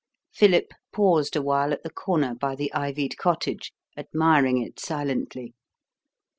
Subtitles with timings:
[0.33, 5.53] Philip paused a while at the corner, by the ivied cottage, admiring it silently.